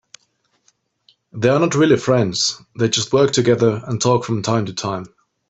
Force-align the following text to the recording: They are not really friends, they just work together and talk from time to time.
They 1.31 1.47
are 1.49 1.59
not 1.59 1.75
really 1.75 1.95
friends, 1.95 2.59
they 2.75 2.89
just 2.89 3.13
work 3.13 3.33
together 3.33 3.83
and 3.85 4.01
talk 4.01 4.25
from 4.25 4.41
time 4.41 4.65
to 4.65 4.73
time. 4.73 5.05